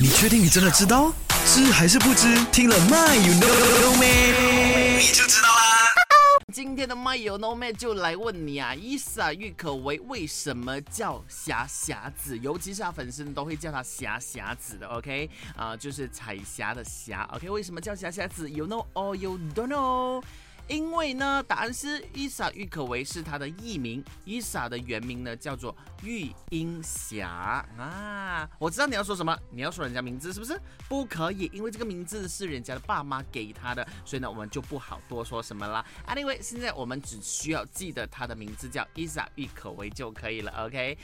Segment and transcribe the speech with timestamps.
[0.00, 1.12] 你确定你真的知道？
[1.44, 2.44] 知还是不知？
[2.52, 4.96] 听了 My You Know Me，？
[5.00, 5.88] 你就知道啦。
[6.52, 12.38] 今天的 My You Know Me 就来问你啊，伊莎郁可唯为什么叫霞霞子？
[12.38, 15.28] 尤其是她粉丝都会叫她霞霞子的，OK？
[15.56, 17.50] 啊、就是彩霞的霞，OK？
[17.50, 20.22] 为什么叫霞霞子？You know or you don't know？
[20.68, 28.48] 因为呢，答案是伊莎郁可唯是她的艺名，伊莎的原名呢叫做玉英霞啊。
[28.58, 30.60] 我知道你要说什么，你要说人家名字是不是？
[30.86, 35.82] 不可以，因为这个名字是人家的爸妈给他的，所以呢我们就不好多说什么啦。
[36.06, 40.98] Anyway，现在我们只需要记得她的名字叫伊莎郁可唯就可以了，OK？